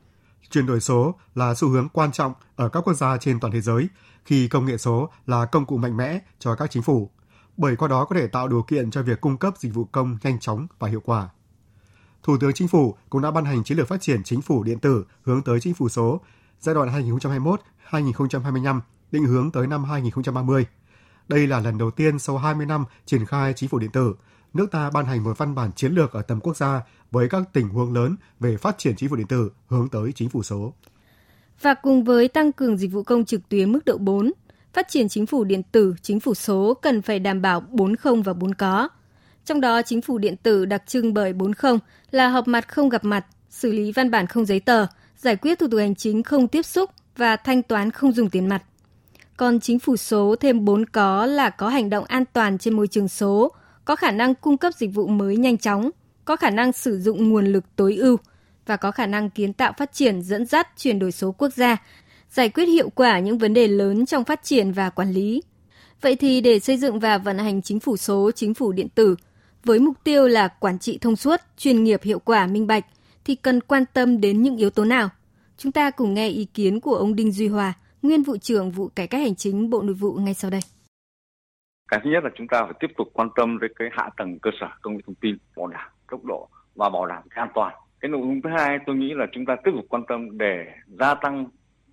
chuyển 0.50 0.65
đổi 0.65 0.81
số 0.81 1.15
là 1.35 1.53
xu 1.55 1.69
hướng 1.69 1.89
quan 1.89 2.12
trọng 2.12 2.33
ở 2.55 2.69
các 2.69 2.81
quốc 2.81 2.93
gia 2.93 3.17
trên 3.17 3.39
toàn 3.39 3.53
thế 3.53 3.62
giới 3.62 3.88
khi 4.25 4.47
công 4.47 4.65
nghệ 4.65 4.77
số 4.77 5.09
là 5.25 5.45
công 5.45 5.65
cụ 5.65 5.77
mạnh 5.77 5.97
mẽ 5.97 6.19
cho 6.39 6.55
các 6.55 6.71
chính 6.71 6.83
phủ, 6.83 7.09
bởi 7.57 7.75
qua 7.75 7.88
đó 7.88 8.05
có 8.05 8.15
thể 8.15 8.27
tạo 8.27 8.47
điều 8.47 8.62
kiện 8.62 8.91
cho 8.91 9.03
việc 9.03 9.21
cung 9.21 9.38
cấp 9.38 9.53
dịch 9.57 9.74
vụ 9.74 9.85
công 9.85 10.17
nhanh 10.24 10.39
chóng 10.39 10.67
và 10.79 10.88
hiệu 10.88 11.01
quả. 11.05 11.29
Thủ 12.24 12.38
tướng 12.38 12.53
Chính 12.53 12.67
phủ 12.67 12.95
cũng 13.09 13.21
đã 13.21 13.31
ban 13.31 13.45
hành 13.45 13.63
chiến 13.63 13.77
lược 13.77 13.88
phát 13.88 14.01
triển 14.01 14.24
chính 14.24 14.41
phủ 14.41 14.63
điện 14.63 14.79
tử 14.79 15.05
hướng 15.24 15.41
tới 15.41 15.59
chính 15.59 15.74
phủ 15.74 15.89
số 15.89 16.21
giai 16.59 16.75
đoạn 16.75 16.89
2021-2025, 17.91 18.81
định 19.12 19.25
hướng 19.25 19.51
tới 19.51 19.67
năm 19.67 19.83
2030. 19.83 20.65
Đây 21.27 21.47
là 21.47 21.59
lần 21.59 21.77
đầu 21.77 21.91
tiên 21.91 22.19
sau 22.19 22.38
20 22.38 22.65
năm 22.65 22.85
triển 23.05 23.25
khai 23.25 23.53
chính 23.53 23.69
phủ 23.69 23.79
điện 23.79 23.91
tử, 23.91 24.15
nước 24.55 24.71
ta 24.71 24.89
ban 24.89 25.05
hành 25.05 25.24
một 25.24 25.38
văn 25.38 25.55
bản 25.55 25.71
chiến 25.71 25.91
lược 25.91 26.13
ở 26.13 26.21
tầm 26.21 26.39
quốc 26.39 26.57
gia 26.57 26.81
với 27.12 27.29
các 27.29 27.41
tình 27.53 27.69
huống 27.69 27.93
lớn 27.93 28.15
về 28.39 28.57
phát 28.57 28.77
triển 28.77 28.95
chính 28.95 29.09
phủ 29.09 29.15
điện 29.15 29.27
tử 29.27 29.51
hướng 29.67 29.89
tới 29.89 30.12
chính 30.15 30.29
phủ 30.29 30.43
số. 30.43 30.74
Và 31.62 31.74
cùng 31.74 32.03
với 32.03 32.27
tăng 32.27 32.51
cường 32.51 32.77
dịch 32.77 32.91
vụ 32.91 33.03
công 33.03 33.25
trực 33.25 33.50
tuyến 33.50 33.71
mức 33.71 33.85
độ 33.85 33.97
4, 33.97 34.31
phát 34.74 34.88
triển 34.89 35.09
chính 35.09 35.25
phủ 35.25 35.43
điện 35.43 35.62
tử, 35.71 35.95
chính 36.01 36.19
phủ 36.19 36.33
số 36.33 36.74
cần 36.74 37.01
phải 37.01 37.19
đảm 37.19 37.41
bảo 37.41 37.59
40 37.59 38.21
và 38.25 38.33
4 38.33 38.53
có. 38.53 38.89
Trong 39.45 39.62
đó, 39.62 39.81
chính 39.81 40.01
phủ 40.01 40.17
điện 40.17 40.35
tử 40.43 40.65
đặc 40.65 40.83
trưng 40.88 41.13
bởi 41.13 41.33
40 41.33 41.77
là 42.12 42.29
họp 42.29 42.47
mặt 42.47 42.67
không 42.67 42.89
gặp 42.89 43.03
mặt, 43.03 43.25
xử 43.50 43.71
lý 43.71 43.91
văn 43.91 44.12
bản 44.12 44.27
không 44.27 44.45
giấy 44.45 44.59
tờ, 44.59 44.88
giải 45.17 45.35
quyết 45.35 45.59
thủ 45.59 45.67
tục 45.71 45.79
hành 45.79 45.95
chính 45.95 46.24
không 46.24 46.47
tiếp 46.47 46.65
xúc 46.65 46.89
và 47.17 47.35
thanh 47.35 47.63
toán 47.63 47.91
không 47.91 48.12
dùng 48.12 48.29
tiền 48.29 48.50
mặt. 48.50 48.63
Còn 49.38 49.59
chính 49.59 49.79
phủ 49.79 49.97
số 49.97 50.35
thêm 50.39 50.65
4 50.65 50.85
có 50.85 51.25
là 51.25 51.50
có 51.50 51.69
hành 51.69 51.89
động 51.89 52.05
an 52.05 52.24
toàn 52.33 52.57
trên 52.57 52.74
môi 52.74 52.88
trường 52.88 53.07
số, 53.07 53.51
có 53.85 53.95
khả 53.95 54.11
năng 54.11 54.35
cung 54.35 54.57
cấp 54.57 54.73
dịch 54.77 54.93
vụ 54.93 55.07
mới 55.07 55.37
nhanh 55.37 55.57
chóng, 55.57 55.89
có 56.25 56.35
khả 56.35 56.49
năng 56.49 56.73
sử 56.73 56.99
dụng 56.99 57.29
nguồn 57.29 57.45
lực 57.45 57.63
tối 57.75 57.95
ưu 57.95 58.17
và 58.65 58.77
có 58.77 58.91
khả 58.91 59.05
năng 59.05 59.29
kiến 59.29 59.53
tạo 59.53 59.73
phát 59.77 59.93
triển 59.93 60.21
dẫn 60.21 60.45
dắt 60.45 60.67
chuyển 60.77 60.99
đổi 60.99 61.11
số 61.11 61.31
quốc 61.31 61.53
gia, 61.53 61.77
giải 62.31 62.49
quyết 62.49 62.65
hiệu 62.65 62.89
quả 62.89 63.19
những 63.19 63.37
vấn 63.37 63.53
đề 63.53 63.67
lớn 63.67 64.05
trong 64.05 64.23
phát 64.23 64.43
triển 64.43 64.71
và 64.71 64.89
quản 64.89 65.11
lý. 65.11 65.41
Vậy 66.01 66.15
thì 66.15 66.41
để 66.41 66.59
xây 66.59 66.77
dựng 66.77 66.99
và 66.99 67.17
vận 67.17 67.37
hành 67.37 67.61
chính 67.61 67.79
phủ 67.79 67.97
số, 67.97 68.31
chính 68.31 68.53
phủ 68.53 68.71
điện 68.71 68.89
tử 68.89 69.15
với 69.63 69.79
mục 69.79 69.95
tiêu 70.03 70.27
là 70.27 70.47
quản 70.47 70.79
trị 70.79 70.97
thông 70.97 71.15
suốt, 71.15 71.41
chuyên 71.57 71.83
nghiệp, 71.83 72.03
hiệu 72.03 72.19
quả, 72.19 72.47
minh 72.47 72.67
bạch 72.67 72.85
thì 73.25 73.35
cần 73.35 73.61
quan 73.61 73.85
tâm 73.93 74.21
đến 74.21 74.41
những 74.41 74.57
yếu 74.57 74.69
tố 74.69 74.85
nào? 74.85 75.09
Chúng 75.57 75.71
ta 75.71 75.91
cùng 75.91 76.13
nghe 76.13 76.27
ý 76.27 76.45
kiến 76.45 76.79
của 76.79 76.95
ông 76.95 77.15
Đinh 77.15 77.31
Duy 77.31 77.47
Hòa, 77.47 77.73
nguyên 78.01 78.23
vụ 78.23 78.37
trưởng 78.37 78.71
vụ 78.71 78.87
cải 78.87 79.07
cách 79.07 79.21
hành 79.21 79.35
chính 79.35 79.69
Bộ 79.69 79.81
Nội 79.81 79.93
vụ 79.93 80.13
ngay 80.13 80.33
sau 80.33 80.51
đây. 80.51 80.61
Cái 81.89 81.99
thứ 82.03 82.09
nhất 82.09 82.23
là 82.23 82.29
chúng 82.35 82.47
ta 82.47 82.63
phải 82.63 82.73
tiếp 82.79 82.91
tục 82.97 83.07
quan 83.13 83.29
tâm 83.35 83.59
đến 83.59 83.71
cái 83.75 83.89
hạ 83.91 84.09
tầng 84.17 84.39
cơ 84.39 84.51
sở 84.59 84.67
công 84.81 84.93
nghệ 84.93 85.01
thông 85.05 85.15
tin, 85.15 85.37
bảo 85.57 85.67
đảm 85.67 85.89
tốc 86.11 86.25
độ 86.25 86.49
và 86.75 86.89
bảo 86.89 87.05
đảm 87.05 87.23
cái 87.29 87.41
an 87.41 87.49
toàn. 87.55 87.73
Cái 87.99 88.09
nội 88.09 88.21
dung 88.21 88.41
thứ 88.41 88.49
hai 88.49 88.79
tôi 88.85 88.95
nghĩ 88.95 89.13
là 89.13 89.25
chúng 89.31 89.45
ta 89.45 89.55
tiếp 89.63 89.71
tục 89.75 89.85
quan 89.89 90.03
tâm 90.07 90.37
để 90.37 90.65
gia 90.87 91.15
tăng 91.15 91.45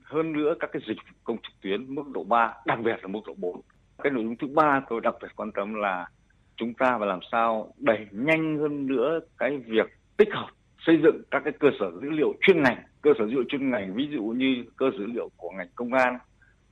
hơn 0.03 0.33
nữa 0.33 0.55
các 0.61 0.71
cái 0.73 0.83
dịch 0.89 0.97
vụ 0.97 1.17
công 1.25 1.37
trực 1.43 1.61
tuyến 1.61 1.95
mức 1.95 2.03
độ 2.13 2.25
3, 2.25 2.55
đặc 2.67 2.79
biệt 2.85 2.97
là 3.03 3.09
mức 3.09 3.21
độ 3.27 3.35
4. 3.37 3.61
Cái 4.03 4.13
nội 4.13 4.25
dung 4.25 4.37
thứ 4.37 4.47
ba 4.47 4.83
tôi 4.89 5.01
đặc 5.01 5.15
biệt 5.23 5.29
quan 5.37 5.53
tâm 5.53 5.75
là 5.75 6.09
chúng 6.57 6.75
ta 6.75 6.99
phải 6.99 7.09
làm 7.09 7.21
sao 7.33 7.73
đẩy 7.79 8.07
nhanh 8.11 8.59
hơn 8.59 8.87
nữa 8.87 9.21
cái 9.39 9.59
việc 9.59 9.87
tích 10.17 10.29
hợp 10.33 10.49
xây 10.87 11.01
dựng 11.03 11.23
các 11.31 11.43
cái 11.45 11.53
cơ 11.61 11.69
sở 11.81 11.91
dữ 12.03 12.11
liệu 12.11 12.35
chuyên 12.41 12.63
ngành 12.63 12.83
cơ 13.03 13.11
sở 13.19 13.27
dữ 13.27 13.33
liệu 13.33 13.45
chuyên 13.49 13.71
ngành 13.71 13.95
ví 13.95 14.09
dụ 14.13 14.23
như 14.23 14.65
cơ 14.77 14.91
sở 14.93 14.99
dữ 14.99 15.07
liệu 15.07 15.29
của 15.37 15.51
ngành 15.51 15.69
công 15.75 15.93
an 15.93 16.19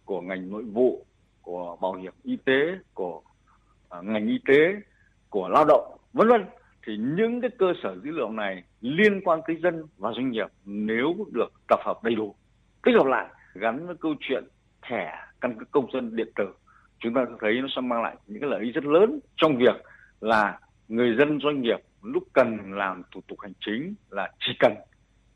của 0.04 0.20
ngành 0.20 0.50
nội 0.50 0.62
vụ 0.62 1.06
của 1.42 1.76
bảo 1.80 1.92
hiểm 1.92 2.12
y 2.22 2.36
tế 2.36 2.78
của 2.94 3.22
uh, 3.98 4.04
ngành 4.04 4.28
y 4.28 4.38
tế 4.48 4.74
của 5.28 5.48
lao 5.48 5.64
động 5.64 5.96
vân 6.12 6.28
vân 6.28 6.44
thì 6.86 6.96
những 6.96 7.40
cái 7.40 7.50
cơ 7.58 7.72
sở 7.82 7.96
dữ 8.04 8.10
liệu 8.10 8.30
này 8.30 8.62
liên 8.80 9.20
quan 9.24 9.40
tới 9.46 9.56
dân 9.62 9.86
và 9.96 10.12
doanh 10.12 10.30
nghiệp 10.30 10.46
nếu 10.64 11.26
được 11.32 11.52
tập 11.68 11.80
hợp 11.84 12.02
đầy 12.02 12.14
đủ 12.14 12.34
tích 12.82 12.94
hợp 12.98 13.06
lại 13.06 13.26
gắn 13.54 13.86
với 13.86 13.96
câu 14.00 14.14
chuyện 14.20 14.44
thẻ 14.82 15.12
căn 15.40 15.58
cước 15.58 15.70
công 15.70 15.92
dân 15.92 16.16
điện 16.16 16.28
tử 16.36 16.46
chúng 16.98 17.14
ta 17.14 17.26
thấy 17.40 17.60
nó 17.62 17.68
sẽ 17.76 17.80
mang 17.80 18.02
lại 18.02 18.16
những 18.26 18.40
cái 18.40 18.50
lợi 18.50 18.60
ích 18.64 18.74
rất 18.74 18.84
lớn 18.84 19.20
trong 19.36 19.56
việc 19.56 19.84
là 20.20 20.58
người 20.88 21.16
dân 21.18 21.38
doanh 21.42 21.62
nghiệp 21.62 21.78
lúc 22.02 22.22
cần 22.32 22.72
làm 22.72 23.02
thủ 23.14 23.20
tục 23.28 23.40
hành 23.40 23.52
chính 23.60 23.94
là 24.10 24.32
chỉ 24.40 24.52
cần 24.58 24.74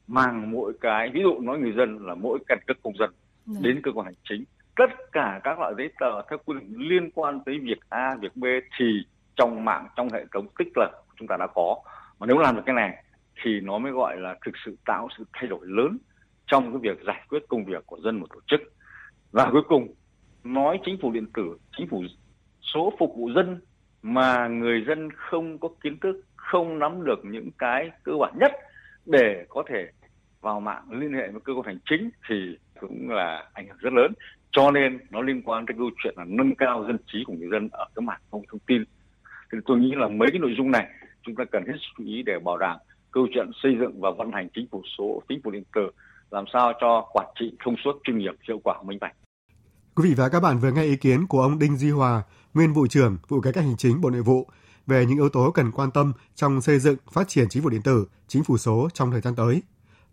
mang 0.06 0.50
mỗi 0.50 0.73
cái 0.80 1.11
ví 1.14 1.23
dụ 1.23 1.40
nói 1.40 1.58
người 1.58 1.73
dân 1.76 2.06
là 2.06 2.14
mỗi 2.14 2.38
căn 2.49 2.58
cước 2.66 2.82
công 2.82 2.96
dân 2.99 3.11
ừ. 3.46 3.52
đến 3.61 3.80
cơ 3.82 3.92
quan 3.92 4.04
hành 4.04 4.14
chính 4.25 4.44
tất 4.76 5.12
cả 5.12 5.40
các 5.45 5.59
loại 5.59 5.73
giấy 5.76 5.90
tờ 6.00 6.23
theo 6.31 6.38
quy 6.45 6.54
định 6.61 6.75
liên 6.76 7.11
quan 7.11 7.40
tới 7.47 7.59
việc 7.59 7.78
A, 7.88 8.16
việc 8.21 8.37
B 8.37 8.45
thì 8.78 9.02
trong 9.37 9.64
mạng, 9.64 9.87
trong 9.97 10.09
hệ 10.12 10.25
thống 10.33 10.47
tích 10.59 10.69
lập 10.76 10.90
chúng 11.16 11.28
ta 11.28 11.37
đã 11.37 11.47
có. 11.54 11.76
Mà 12.19 12.26
nếu 12.26 12.38
làm 12.38 12.57
được 12.57 12.62
cái 12.66 12.75
này 12.75 13.04
thì 13.43 13.61
nó 13.61 13.78
mới 13.78 13.93
gọi 13.93 14.16
là 14.16 14.37
thực 14.45 14.54
sự 14.64 14.76
tạo 14.85 15.09
sự 15.19 15.25
thay 15.33 15.47
đổi 15.49 15.66
lớn 15.66 15.99
trong 16.47 16.73
cái 16.73 16.81
việc 16.83 17.04
giải 17.07 17.23
quyết 17.28 17.43
công 17.49 17.64
việc 17.64 17.87
của 17.87 17.99
dân 18.04 18.21
một 18.21 18.26
tổ 18.35 18.40
chức. 18.47 18.61
Và 19.33 19.49
cuối 19.52 19.62
cùng, 19.69 19.95
nói 20.45 20.81
chính 20.85 20.99
phủ 21.02 21.12
điện 21.12 21.26
tử, 21.35 21.59
chính 21.76 21.88
phủ 21.88 22.02
số 22.75 22.93
phục 22.99 23.14
vụ 23.16 23.31
dân 23.35 23.61
mà 24.02 24.49
người 24.49 24.85
dân 24.88 25.09
không 25.16 25.59
có 25.59 25.69
kiến 25.83 25.99
thức, 26.00 26.21
không 26.37 26.78
nắm 26.78 27.04
được 27.04 27.25
những 27.25 27.50
cái 27.59 27.90
cơ 28.02 28.12
bản 28.21 28.35
nhất 28.40 28.52
để 29.07 29.47
có 29.49 29.64
thể 29.69 29.90
vào 30.40 30.61
mạng 30.61 30.85
liên 30.90 31.12
hệ 31.12 31.28
với 31.28 31.40
cơ 31.45 31.52
quan 31.52 31.66
hành 31.66 31.78
chính 31.85 32.11
thì 32.28 32.59
cũng 32.81 33.11
là 33.11 33.49
ảnh 33.52 33.69
hưởng 33.69 33.78
rất 33.78 33.93
lớn 33.93 34.12
cho 34.56 34.70
nên 34.70 34.99
nó 35.11 35.23
liên 35.23 35.42
quan 35.42 35.66
tới 35.66 35.75
câu 35.78 35.90
chuyện 36.02 36.14
là 36.16 36.25
nâng 36.26 36.54
cao 36.54 36.84
dân 36.87 36.99
trí 37.12 37.18
của 37.26 37.32
người 37.32 37.49
dân 37.52 37.68
ở 37.73 37.87
cái 37.94 38.02
mạng 38.02 38.20
thông 38.32 38.42
thông 38.50 38.61
tin 38.66 38.84
thì 39.52 39.58
tôi 39.66 39.78
nghĩ 39.78 39.92
là 39.96 40.08
mấy 40.08 40.28
cái 40.30 40.38
nội 40.38 40.54
dung 40.58 40.70
này 40.70 40.87
chúng 41.23 41.34
ta 41.34 41.44
cần 41.52 41.62
hết 41.66 41.75
sức 41.75 41.92
chú 41.99 42.04
ý 42.04 42.23
để 42.23 42.38
bảo 42.44 42.58
đảm 42.58 42.78
câu 43.11 43.26
chuyện 43.34 43.50
xây 43.62 43.76
dựng 43.80 44.00
và 44.00 44.11
vận 44.18 44.32
hành 44.32 44.49
chính 44.54 44.66
phủ 44.70 44.82
số 44.99 45.23
chính 45.28 45.40
phủ 45.44 45.50
điện 45.50 45.64
tử 45.75 45.90
làm 46.30 46.44
sao 46.52 46.73
cho 46.80 47.08
quản 47.12 47.26
trị 47.40 47.56
thông 47.64 47.75
suốt 47.84 47.92
chuyên 48.04 48.18
nghiệp 48.18 48.34
hiệu 48.49 48.61
quả 48.64 48.82
minh 48.82 48.99
bạch 49.00 49.14
Quý 49.94 50.08
vị 50.08 50.14
và 50.14 50.28
các 50.28 50.40
bạn 50.40 50.58
vừa 50.58 50.70
nghe 50.70 50.82
ý 50.82 50.96
kiến 50.96 51.26
của 51.26 51.42
ông 51.42 51.58
Đinh 51.58 51.76
Duy 51.76 51.90
Hòa, 51.90 52.23
nguyên 52.54 52.73
vụ 52.73 52.87
trưởng 52.87 53.18
vụ 53.28 53.40
cải 53.40 53.52
cách 53.52 53.64
hành 53.64 53.76
chính 53.76 54.00
Bộ 54.00 54.11
Nội 54.11 54.23
vụ 54.23 54.49
về 54.87 55.06
những 55.06 55.16
yếu 55.16 55.28
tố 55.28 55.50
cần 55.50 55.70
quan 55.73 55.90
tâm 55.90 56.12
trong 56.34 56.61
xây 56.61 56.78
dựng 56.78 56.96
phát 57.12 57.28
triển 57.28 57.49
chính 57.49 57.62
phủ 57.62 57.68
điện 57.68 57.82
tử, 57.82 58.06
chính 58.28 58.44
phủ 58.44 58.58
số 58.58 58.88
trong 58.94 59.11
thời 59.11 59.20
gian 59.20 59.34
tới. 59.34 59.62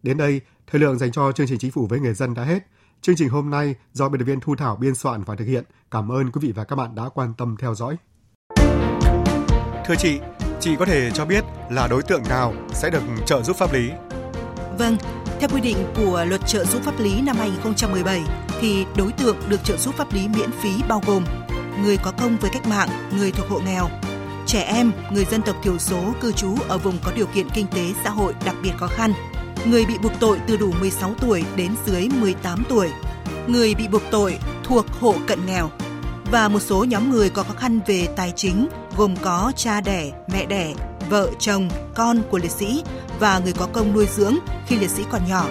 Đến 0.03 0.17
đây, 0.17 0.41
thời 0.67 0.81
lượng 0.81 0.98
dành 0.98 1.12
cho 1.12 1.31
chương 1.31 1.48
trình 1.48 1.60
chính 1.60 1.71
phủ 1.71 1.88
với 1.88 2.00
người 2.00 2.13
dân 2.13 2.33
đã 2.33 2.43
hết. 2.43 2.60
Chương 3.01 3.15
trình 3.15 3.29
hôm 3.29 3.50
nay 3.50 3.75
do 3.93 4.10
biên 4.10 4.20
tập 4.20 4.25
viên 4.25 4.39
Thu 4.39 4.55
Thảo 4.55 4.75
biên 4.75 4.96
soạn 4.96 5.24
và 5.24 5.36
thực 5.36 5.46
hiện. 5.46 5.63
Cảm 5.91 6.12
ơn 6.12 6.31
quý 6.31 6.39
vị 6.41 6.51
và 6.55 6.63
các 6.63 6.75
bạn 6.75 6.96
đã 6.96 7.03
quan 7.13 7.34
tâm 7.38 7.55
theo 7.60 7.75
dõi. 7.75 7.96
Thưa 9.86 9.96
chị, 9.98 10.20
chị 10.60 10.75
có 10.79 10.86
thể 10.86 11.12
cho 11.13 11.25
biết 11.25 11.43
là 11.70 11.88
đối 11.88 12.03
tượng 12.03 12.24
nào 12.29 12.53
sẽ 12.74 12.89
được 12.89 13.01
trợ 13.25 13.43
giúp 13.43 13.55
pháp 13.55 13.74
lý? 13.74 13.89
Vâng, 14.79 14.98
theo 15.39 15.50
quy 15.53 15.62
định 15.62 15.77
của 15.96 16.25
Luật 16.29 16.41
trợ 16.48 16.65
giúp 16.65 16.81
pháp 16.81 17.00
lý 17.00 17.22
năm 17.22 17.36
2017 17.36 18.22
thì 18.60 18.86
đối 18.98 19.12
tượng 19.12 19.38
được 19.50 19.63
trợ 19.63 19.77
giúp 19.77 19.96
pháp 19.96 20.13
lý 20.13 20.27
miễn 20.27 20.51
phí 20.51 20.70
bao 20.88 21.01
gồm 21.08 21.24
người 21.84 21.98
có 22.03 22.12
công 22.22 22.38
với 22.38 22.51
cách 22.53 22.67
mạng, 22.67 22.89
người 23.17 23.31
thuộc 23.31 23.50
hộ 23.50 23.60
nghèo, 23.60 23.89
trẻ 24.46 24.62
em, 24.62 24.91
người 25.12 25.25
dân 25.25 25.41
tộc 25.41 25.55
thiểu 25.63 25.77
số 25.77 26.13
cư 26.22 26.31
trú 26.31 26.55
ở 26.67 26.77
vùng 26.77 26.98
có 27.03 27.12
điều 27.15 27.25
kiện 27.25 27.50
kinh 27.50 27.67
tế 27.67 27.93
xã 28.03 28.10
hội 28.10 28.34
đặc 28.46 28.55
biệt 28.63 28.72
khó 28.77 28.88
khăn, 28.88 29.13
người 29.65 29.86
bị 29.86 29.98
buộc 29.98 30.12
tội 30.20 30.39
từ 30.48 30.58
đủ 30.58 30.72
16 30.80 31.13
tuổi 31.20 31.44
đến 31.56 31.72
dưới 31.86 32.10
18 32.22 32.63
tuổi, 32.70 32.89
người 33.48 33.75
bị 33.75 33.88
buộc 33.88 34.01
tội 34.12 34.39
thuộc 34.63 34.86
hộ 35.00 35.15
cận 35.27 35.46
nghèo. 35.46 35.70
Và 36.32 36.48
một 36.48 36.60
số 36.60 36.84
nhóm 36.84 37.12
người 37.12 37.30
có 37.30 37.44
khó 37.44 37.53
khăn 37.53 37.80
về 37.88 38.08
tài 38.15 38.34
chính 38.36 38.68
gồm 38.98 39.15
có 39.22 39.51
cha 39.56 39.82
đẻ, 39.82 40.12
mẹ 40.34 40.46
đẻ, 40.46 40.74
vợ, 41.10 41.30
chồng, 41.39 41.70
con 41.96 42.22
của 42.30 42.38
liệt 42.38 42.51
sĩ 42.51 42.84
và 43.20 43.39
người 43.39 43.53
có 43.53 43.68
công 43.74 43.94
nuôi 43.94 44.08
dưỡng 44.15 44.36
khi 44.68 44.75
liệt 44.75 44.89
sĩ 44.89 45.03
còn 45.12 45.22
nhỏ, 45.30 45.46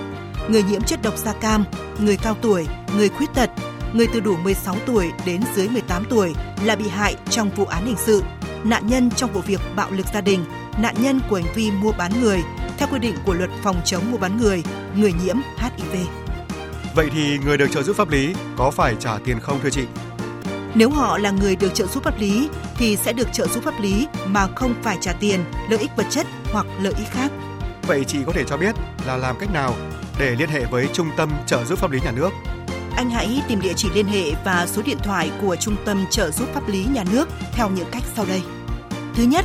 người 0.49 0.63
nhiễm 0.63 0.83
chất 0.83 1.03
độc 1.03 1.19
da 1.19 1.33
cam, 1.33 1.65
người 1.99 2.17
cao 2.17 2.37
tuổi, 2.43 2.67
người 2.97 3.09
khuyết 3.09 3.35
tật, 3.35 3.51
người 3.93 4.07
từ 4.15 4.21
đủ 4.21 4.37
16 4.37 4.77
tuổi 4.87 5.11
đến 5.27 5.41
dưới 5.57 5.69
18 5.69 6.05
tuổi 6.11 6.35
là 6.65 6.77
bị 6.77 6.89
hại 6.89 7.17
trong 7.31 7.51
vụ 7.51 7.65
án 7.65 7.87
hình 7.87 7.97
sự, 8.07 8.23
nạn 8.65 8.87
nhân 8.87 9.11
trong 9.11 9.33
vụ 9.33 9.41
việc 9.41 9.61
bạo 9.77 9.91
lực 9.91 10.07
gia 10.15 10.21
đình, 10.21 10.45
nạn 10.79 10.95
nhân 10.99 11.21
của 11.31 11.37
hành 11.37 11.55
vi 11.55 11.71
mua 11.71 11.93
bán 11.93 12.21
người 12.21 12.43
theo 12.81 12.89
quy 12.93 12.99
định 12.99 13.15
của 13.25 13.35
luật 13.35 13.51
phòng 13.63 13.81
chống 13.85 14.11
mua 14.11 14.19
bán 14.19 14.39
người, 14.39 14.63
người 14.97 15.13
nhiễm 15.25 15.37
HIV. 15.59 15.97
Vậy 16.95 17.09
thì 17.15 17.39
người 17.39 17.59
được 17.59 17.67
trợ 17.71 17.83
giúp 17.83 17.97
pháp 17.97 18.11
lý 18.11 18.35
có 18.57 18.71
phải 18.71 18.97
trả 19.01 19.19
tiền 19.25 19.41
không 19.41 19.61
thưa 19.63 19.71
chị? 19.71 19.85
Nếu 20.75 20.91
họ 20.91 21.19
là 21.19 21.31
người 21.31 21.57
được 21.57 21.75
trợ 21.75 21.87
giúp 21.87 22.05
pháp 22.05 22.19
lý 22.19 22.49
thì 22.77 22.97
sẽ 22.97 23.13
được 23.13 23.29
trợ 23.33 23.47
giúp 23.47 23.65
pháp 23.65 23.81
lý 23.81 24.07
mà 24.27 24.49
không 24.57 24.75
phải 24.83 24.99
trả 25.01 25.13
tiền, 25.13 25.41
lợi 25.71 25.79
ích 25.79 25.91
vật 25.97 26.07
chất 26.11 26.27
hoặc 26.53 26.67
lợi 26.83 26.93
ích 26.99 27.09
khác. 27.11 27.31
Vậy 27.87 28.05
chị 28.05 28.19
có 28.27 28.33
thể 28.33 28.45
cho 28.45 28.57
biết 28.57 28.75
là 29.07 29.17
làm 29.17 29.37
cách 29.39 29.53
nào 29.53 29.75
để 30.19 30.37
liên 30.39 30.49
hệ 30.49 30.65
với 30.65 30.89
Trung 30.93 31.11
tâm 31.17 31.31
trợ 31.47 31.65
giúp 31.65 31.79
pháp 31.79 31.91
lý 31.91 32.01
nhà 32.01 32.13
nước? 32.13 32.31
Anh 32.97 33.11
hãy 33.11 33.43
tìm 33.49 33.61
địa 33.61 33.73
chỉ 33.77 33.89
liên 33.95 34.07
hệ 34.07 34.33
và 34.45 34.67
số 34.67 34.83
điện 34.83 34.99
thoại 35.03 35.31
của 35.41 35.57
Trung 35.57 35.77
tâm 35.85 36.05
trợ 36.11 36.31
giúp 36.31 36.49
pháp 36.55 36.69
lý 36.69 36.85
nhà 36.85 37.05
nước 37.13 37.29
theo 37.53 37.71
những 37.71 37.89
cách 37.93 38.03
sau 38.17 38.25
đây. 38.29 38.43
Thứ 39.15 39.23
nhất 39.23 39.45